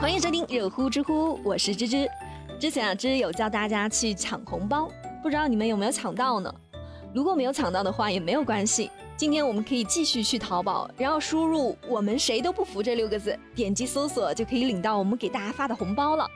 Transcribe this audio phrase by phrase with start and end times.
[0.00, 2.08] 欢迎收听热乎知乎，我是芝芝。
[2.58, 4.90] 之前啊，芝有教大家去抢红包，
[5.22, 6.52] 不知道你们有没有抢到呢？
[7.14, 16.28] 如果没有抢到的话也没有关系，今天我们可以继续去淘宝，然后输入“我们谁都不服”这六个字，点击搜索就可以领到我们给大家发的红包了。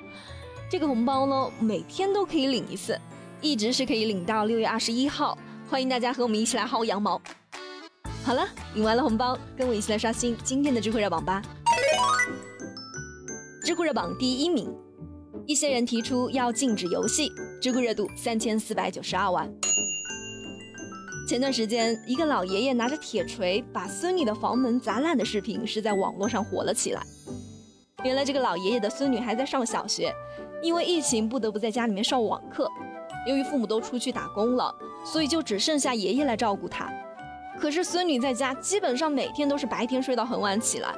[0.71, 2.99] 这个红包呢，每天都可以领一次，
[3.41, 5.37] 一直是可以领到六月二十一号。
[5.69, 7.21] 欢迎大家和我们一起来薅羊毛。
[8.25, 11.43] 好了，领完了红包，跟我一起来刷新今天的智慧热榜吧。
[13.69, 14.75] 知乎热榜第一名，
[15.45, 19.47] 一些人提出要禁止游戏，知乎热度三千四百九十二万。
[21.29, 27.03] 前段时间，一个老爷爷拿着铁锤把孙女的房门砸烂的视频是在网络上火了起来。
[28.05, 30.11] 原来这个老爷爷的孙女还在上小学，
[30.63, 32.67] 因为疫情不得不在家里面上网课。
[33.27, 36.91] 由于父母都出去打工了，所以就只剩下爷爷来照顾她。
[37.61, 40.95] 可是孙女在家基本上每天都是白天睡到很晚起来，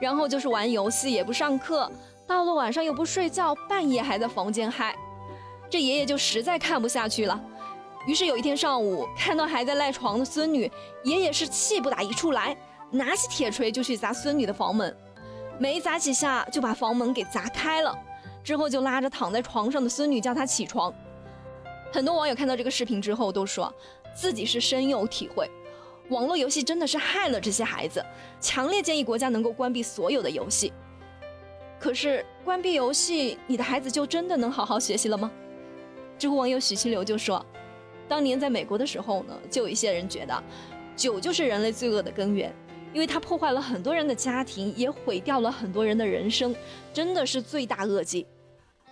[0.00, 1.90] 然后就是玩游戏也不上课。
[2.26, 4.96] 到了晚上又不睡觉，半夜还在房间嗨，
[5.68, 7.40] 这爷爷就实在看不下去了。
[8.06, 10.70] 于是有一天上午，看到还在赖床的孙女，
[11.04, 12.56] 爷爷是气不打一处来，
[12.90, 14.96] 拿起铁锤就去砸孙女的房门，
[15.58, 17.96] 没砸几下就把房门给砸开了。
[18.42, 20.92] 之后就拉着躺在床上的孙女叫她起床。
[21.92, 23.72] 很多网友看到这个视频之后都说
[24.16, 25.48] 自己是深有体会，
[26.08, 28.04] 网络游戏真的是害了这些孩子，
[28.40, 30.72] 强烈建议国家能够关闭所有的游戏。
[31.82, 35.28] 可是关闭游戏，你的孩子就真的能好好学习了吗？
[36.16, 37.44] 知乎网友许清流就说，
[38.08, 40.42] 当年在美国的时候呢，就有一些人觉得，
[40.94, 42.54] 酒就是人类罪恶的根源，
[42.92, 46.54] 因为它破坏了很多人的家庭，也毁掉了很多人的人生，
[46.94, 48.24] 真的是罪大恶极。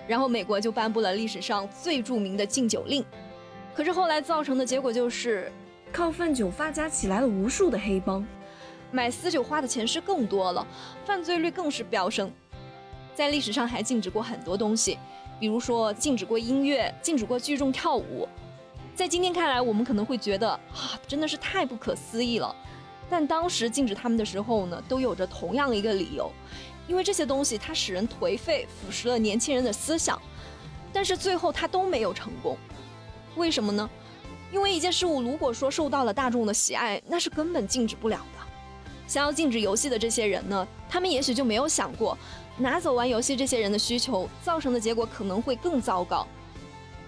[0.08, 3.04] 然后美国就颁布了历史上最著名的禁酒令。
[3.72, 5.52] 可是后来造成的结果就是，
[5.92, 8.26] 靠贩酒发家起来了无数的黑帮，
[8.90, 10.66] 买私酒花的钱是更多了，
[11.04, 12.28] 犯罪率更是飙升。
[13.14, 14.98] 在历史上还禁止过很多东西，
[15.38, 18.28] 比如说禁止过音乐，禁止过聚众跳舞。
[18.94, 22.54] 在今天看来，我们可能会觉得啊，真的是太不可思议了。
[23.08, 26.30] 但当时禁止他们的时候呢，都有着同样一个理由，
[26.86, 30.20] 因为这些东西它使人颓废，腐蚀了年轻人的思想。
[30.92, 32.56] 但是最后它都没有成功，
[33.36, 33.88] 为什么呢？
[34.52, 38.40] 因为一件事物如果说受到了大众的喜爱，那是根本禁止不了的。
[39.06, 42.16] 想要禁止游戏的这些人呢，他们也许就没有想过。
[42.60, 46.26] 拿走玩游戏这些人的需求，造成的结果可能会更糟糕。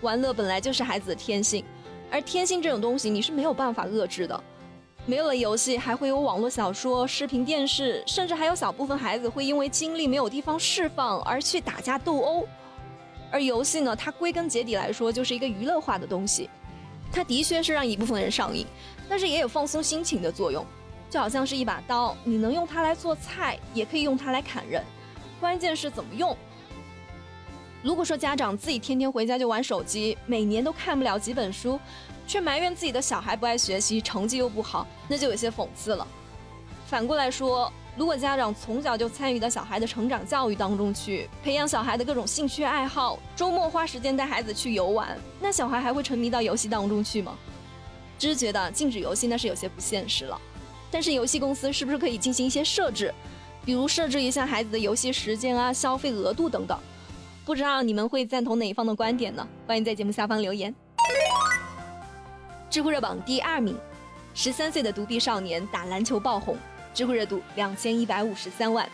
[0.00, 1.62] 玩乐本来就是孩子的天性，
[2.10, 4.42] 而天性这种东西你是没有办法遏制的。
[5.04, 12.48] 没有了游戏，还会有网络小说、视频、电视，甚至还有小部分孩子会因为精力没有地方释放而去打架斗殴。
[13.30, 16.48] 而游戏呢，它归根结底来说就是一个娱乐化的东西，
[17.12, 18.66] 它的确是让一部分人上瘾，
[19.06, 20.64] 但是也有放松心情的作用。
[21.10, 24.82] 就好像是一把刀，你能用它来做菜，也可以用它来砍人。
[25.42, 26.34] 关键是怎么用。
[27.82, 31.80] 如果说家长自己天天回家就玩手机，每年都看不了几本书，
[32.28, 36.06] 却埋怨自己的小孩不爱学习，成绩又不好，那就有些讽刺了。
[36.86, 47.36] 反过来说，如果家长从小就参与到小孩的成长教育当中去，培养小孩的各种兴趣爱好，周末花时间带孩子去游玩，那小孩还会沉迷到游戏当中去吗？
[48.16, 50.40] 只是觉得禁止游戏那是有些不现实了。
[50.88, 53.12] 但是游戏公司是不是可以进行一些设置？
[53.64, 56.76] 比如设置一下孩子的游戏时间啊、消费额度等等，
[57.44, 59.46] 不知道你们会赞同哪一方的观点呢？
[59.66, 60.74] 欢迎在节目下方留言。
[62.68, 63.78] 知乎热榜第二名，
[64.34, 66.56] 十三岁的独臂少年打篮球爆红，
[66.92, 68.88] 知乎热度两千一百五十三万。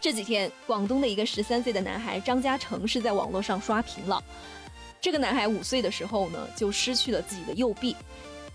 [0.00, 4.22] 这几天，广东的一个十三岁的男孩张嘉诚是在网络上刷屏了。
[5.00, 7.96] 这个男孩五岁的时候呢，就失去了自己的右臂，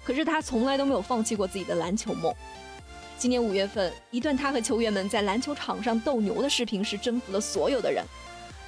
[0.06, 2.34] 可是他从来都没有放弃过自己的篮球梦。
[3.20, 8.02] 今年五月份，一段他和球员们在篮球场上斗牛的视频是征服了所有的人。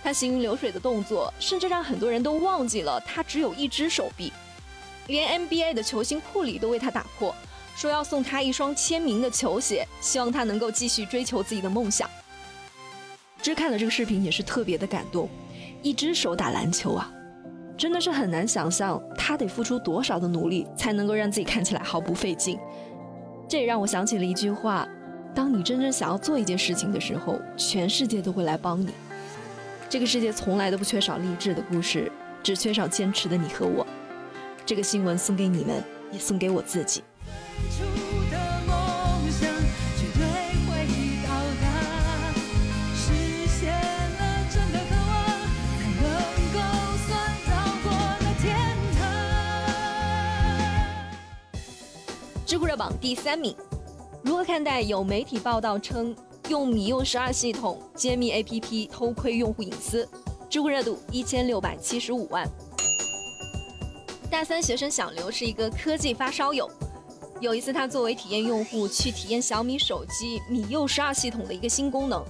[0.04, 4.34] 他行云流水的动作，甚至让很多人都忘记了他只有一只手臂。
[5.08, 7.34] 连 NBA 的球星库里都为他打破
[7.78, 12.10] 说要送他一双签名的球鞋，希望他能够继续追求自己的梦想。
[13.42, 15.30] 只看了这个视频也是特别的感动，
[15.82, 17.10] 一只手打篮球啊，
[17.78, 22.60] 真的是很难想象他得付出多少的努力才能够让自己看起来毫不费劲。
[23.52, 24.88] 这也让我想起了一句话：
[25.36, 28.88] 当你真正想要做一件事情的时候，全世界都会来帮你。
[29.90, 32.10] 这个世界从来都不缺少励志的故事，
[32.42, 33.86] 只缺少坚持的你和我。
[34.66, 35.84] 这个新闻送给你们，
[36.14, 37.04] 也送给我自己。
[52.52, 53.56] 知乎热榜第三名，
[54.26, 56.14] 如何看待有媒体报道称
[56.50, 60.06] 用米柚十二系统揭秘 APP 偷窥用户隐私，
[60.50, 62.46] 知乎热度一千六百七十五万。
[64.30, 66.70] 大三学生小刘是一个科技发烧友，
[67.40, 72.22] 有一次他作为体验用户去体验小米手机米柚十二系统的一个新功能。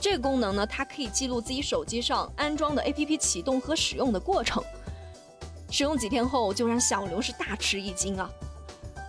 [0.00, 4.62] 这个功能呢，它可以记录自己手机上安装的 APP 启动和使用的过程。
[5.72, 8.30] 使用几天后，就让小刘是大吃一惊啊！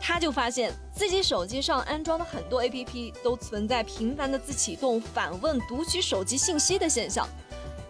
[0.08, 7.28] 他就发现自己手机上安装的很多 APP 都存在频繁的自启动、反问、读取手机信息的现象。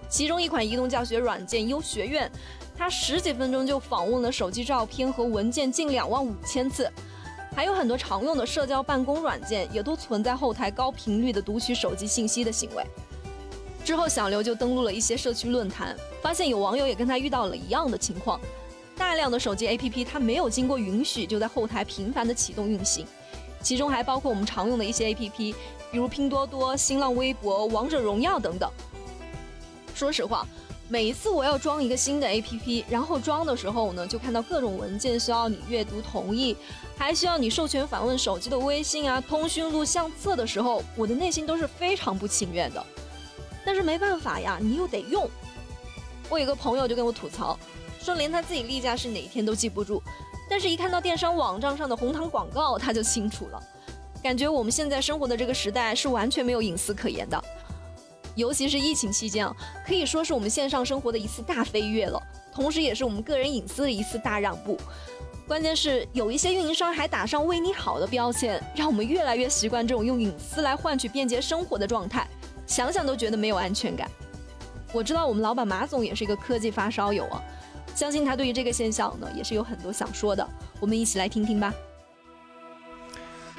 [0.09, 2.29] 其中一款移动教学软件优学院，
[2.75, 6.91] 他十几分钟就访问了手机照片和文件近两万五千次。
[7.55, 12.83] 还有很多常用的社交办公软件也都存在后台高频率的读取手机信息的行为。
[13.85, 18.41] 之后，小刘就登录了一些社区论坛，发现有网友也跟他遇到了一样的情况：
[18.97, 23.05] 大量的手机 APP 它没有经过允许就在后台频繁的启动运行，
[23.61, 25.55] 其中还包括我们常用的一些 APP，
[25.91, 28.69] 比如拼多多、新浪微博、王者荣耀等等。
[29.93, 30.45] 说实话。
[30.89, 36.55] 每一次我要装一个新的 APP，然后装的时候呢，就看到各种文件需要你阅读同意，
[36.97, 42.81] 还需要你授权访问手机的微信啊、通讯录、相册的时候，我的内心都是非常不情愿的。
[43.65, 45.29] 但是没办法呀，你又得用。
[46.29, 47.59] 我有个朋友就跟我吐槽，
[48.07, 50.01] 说连他自己例假是哪一天都记不住，
[50.49, 53.61] 但是一看到电商网站上的红糖广告，他就清楚了。
[54.23, 57.43] 感觉我们现在生活的这个时代是完全没有隐私可言的。
[58.33, 59.53] 尤其是疫情期间啊，
[59.85, 62.17] 可以说是我们线上生活的一次大飞跃了，
[62.53, 64.77] 同时也是我们个人隐私的一次大让步。
[65.45, 72.25] 关键是有一些运营商还打上“为你好”的标签，让我们越来越习惯这种用隐私来换取便捷生活的状态，
[72.65, 74.09] 想想都觉得没有安全感。
[74.93, 77.43] 我知道我们老板马总也是一个科技发烧友啊，
[77.95, 80.47] 相信他对于这个现象呢也是有很多想说的，
[80.79, 81.73] 我们一起来听听吧。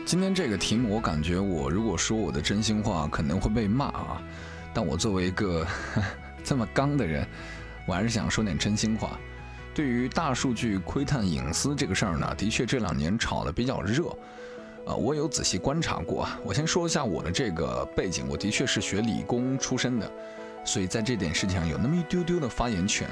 [0.06, 4.22] 今天这个题目，我感觉我如果说我的真心话，可能会被骂啊。
[4.72, 5.66] 但我作为一个
[6.44, 7.26] 这么刚的人，
[7.86, 9.18] 我还是想说点真心话。
[9.74, 14.04] 对于大数据窥探隐私这个事儿呢，的确这两年炒得比较热。
[14.86, 16.26] 呃，我有仔细观察过。
[16.42, 20.10] 我先说一下我的这个背景，我的确是学理工出身的，
[20.64, 23.06] 所以在这点事情上有那么一丢丢的发言权。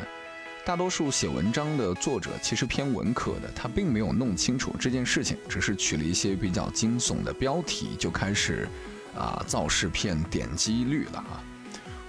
[0.66, 8.68] 大多数写文章的作者其实偏文科的，他并没有弄清楚这件事情，只是取了一些比较惊悚的标题就开始
[9.16, 11.40] 啊造势骗点击率了啊。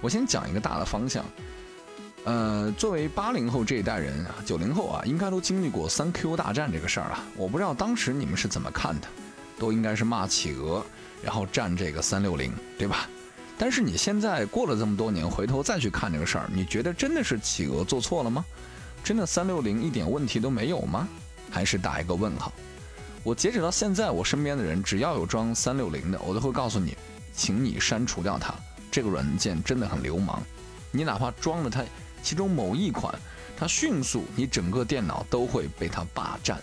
[0.00, 1.24] 我先讲一个大的方向，
[2.24, 7.24] 呃，作为八零后这一代人啊，九零后啊，应该都经历过三 Q 大战这个事儿啊。
[7.36, 9.06] 我不知道当时你们是怎么看的，
[9.56, 10.84] 都应该是骂企鹅，
[11.22, 13.08] 然后占这个三六零，对吧？
[13.58, 18.44] 但是你现在过了这么多年，回头再去看这个事儿，你觉得真的是企鹅做错了吗？
[19.02, 21.08] 真的三六零一点问题都没有吗？
[21.50, 22.52] 还是打一个问号？
[23.24, 26.96] 我截止到现在，我身边的人只要有装三六零的，我都会告诉你，
[27.34, 28.54] 请你删除掉它。
[28.90, 30.40] 这个软件真的很流氓，
[30.90, 31.84] 你哪怕装了它
[32.22, 33.14] 其中某一款，
[33.56, 36.58] 它迅速你整个电脑都会被它霸占，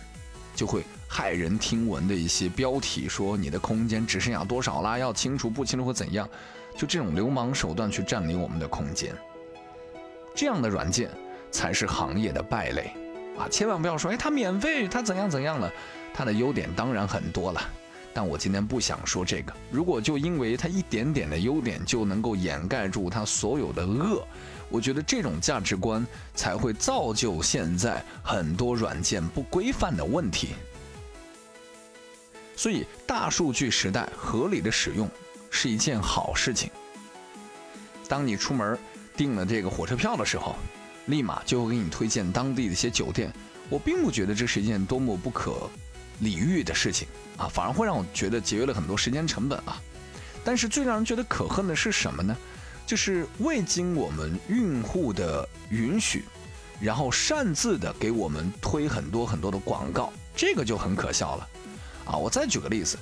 [0.56, 6.28] 就会骇人听闻的一些标题说你的空间只剩下多少啦，要清除不清楚会怎样，
[6.76, 9.16] 就这种流氓手段去占领我们的空间，
[10.36, 11.10] 这样的软件
[11.52, 12.92] 才是行业的败类
[13.38, 13.48] 啊！
[13.50, 15.72] 千万不要说哎它免费它怎样怎样了，
[16.14, 17.62] 它的优点当然很多了。
[18.14, 19.54] 但我今天不想说这个。
[19.70, 24.26] 如果就因为它一点点的优点就能够掩盖住它所有的恶，
[24.70, 30.50] 我觉得这种价值观才会造就现在很多软件不规范的问题。
[32.56, 35.10] 所以，大数据时代合理的使用
[35.56, 36.70] 是一件好事情。
[38.10, 38.78] 当你出门
[39.16, 40.58] 订了这个火车票的时候，
[41.06, 43.32] 立马就会给你推荐当地的一些酒店。
[43.70, 45.70] 我并不觉得这是一件多么不可。
[46.20, 49.82] 理喻的事情啊，反而会让我觉得节约了很多时间成本啊。
[50.46, 52.36] 但是最让人觉得可恨的是什么呢？
[52.86, 56.24] 就是未经我们用户的允许，
[56.80, 61.50] 然后擅自的给我们推很多很多的广告，这个就很可笑了
[62.06, 62.16] 啊。
[62.16, 62.98] 我再举个例子，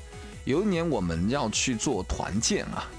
[0.45, 2.89] 有一年我们要去做团建啊，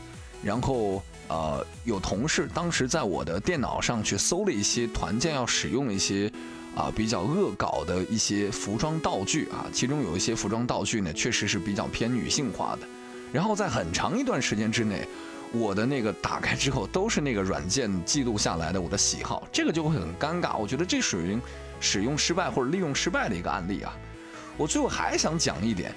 [0.43, 6.31] 然后呃有同事当时在我的电脑上去搜了一些团建要使用一些。
[6.77, 12.87] 啊，比较恶搞的一些服装道具啊，其中有一些服装道具呢，确实是比较偏女性化的。
[13.33, 15.07] 然后在很长一段时间之内，
[15.53, 20.57] 我的那个打开之后都是那个软件记录下来的我的喜好，这个就会很尴尬。
[20.57, 21.39] 我觉得这属于
[21.79, 23.97] 使用失败或者利用失败的一个案例啊。
[24.57, 25.95] 我最后还想讲一点，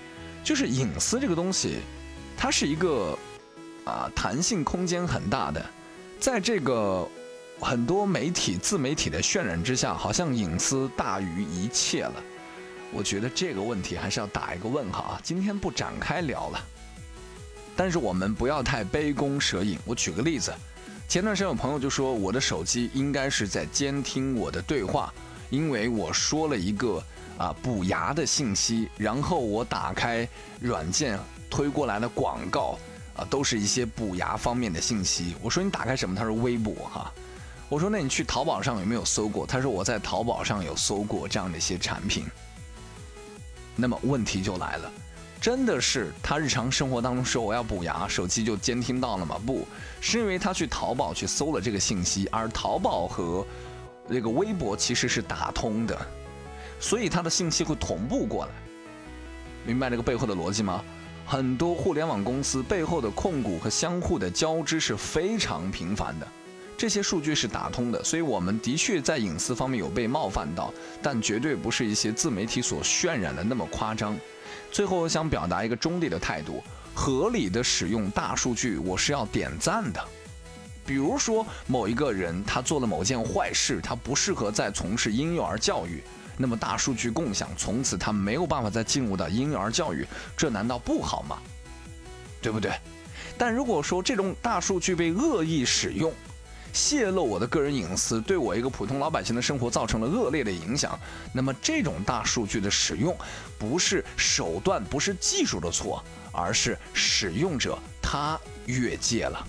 [0.48, 1.80] 就是隐私这个东西，
[2.38, 3.20] 它是一个
[3.84, 5.66] 啊弹性空间很大的，
[6.22, 7.06] 在这个。
[7.60, 12.14] 很多媒体、自媒体的渲染之下，好像隐私大于一切了。
[12.94, 15.22] 我觉得这个问题还是要打一个问号啊！
[15.24, 16.64] 今天不展开聊了。
[17.76, 19.80] 但是我们不要太杯弓蛇影。
[19.86, 20.54] 我举个例子，
[21.10, 25.12] 前段时间有朋友就说我的手机应该是在监听我的对话，
[25.50, 27.04] 因为我说了一个
[27.38, 30.28] 啊补牙的信息，然后我打开
[30.60, 32.78] 软件推过来的广告
[33.16, 35.36] 啊都是一些补牙方面的信息。
[35.42, 36.16] 我说你打开什么？
[36.16, 37.12] 他说微博哈。
[37.70, 39.46] 我说那你去淘宝上有没有搜过？
[39.46, 42.26] 他说我在淘宝上有搜过这样的一些产品。
[43.76, 44.92] 那么问题就来了。
[45.40, 49.40] 真的是他日常生活当中说我要补牙，手机就监听到了吗？
[49.46, 49.68] 不
[50.02, 53.46] 是，因为他去淘宝去搜了这个信息，而淘宝和
[54.08, 56.08] 那个微博其实是打通的，
[56.80, 58.52] 所以他的信息会同步过来。
[59.66, 60.84] 明白这个背后的逻辑吗？
[61.26, 66.28] 很多互联网公司背后的控股和相互的交织是非常频繁的，
[66.78, 74.18] 这些数据是打通的，所以我们的确在隐私方面有被冒犯到，但绝对不是一些自媒体所渲染的那么夸张。
[74.72, 80.02] 最后，我想表达一个中立的态度：合理的使用大数据，我是要点赞的。
[80.86, 86.02] 比如说，某一个人他做了某件坏事，他不适合再从事婴幼儿教育，
[86.38, 91.40] 那么大数据共享，从此他没有办法再进入到婴幼儿教育，这难道不好吗？
[92.42, 92.72] 对不对？
[93.38, 96.14] 但如果说这种大数据被恶意使用，
[96.74, 100.98] 泄露我的个人隐私，对我一个普通老百姓的生活造成了恶劣的影响。
[101.34, 103.18] 那么，这种大数据的使用，
[103.58, 109.44] 不是手段，不是技术的错，而是使用者他越界了。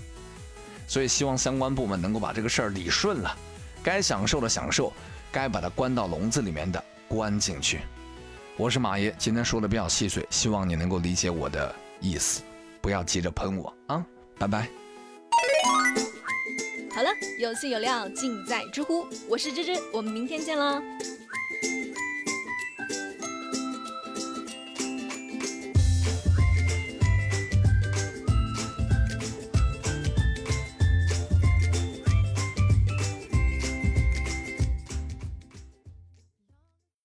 [0.86, 3.36] 所以，希望相关部门能够把这个事儿理顺了。
[3.82, 4.92] 该享受的享受，
[5.30, 7.80] 该把它关到笼子里面的关进去。
[8.56, 12.42] 我是马爷，今天说的比较细碎，希望你能够理解我的意思，
[12.80, 14.04] 不要急着喷我啊！
[14.38, 14.68] 拜拜。
[16.90, 20.82] 好了，有趣有料尽在知乎，我是芝芝，我们明天见喽。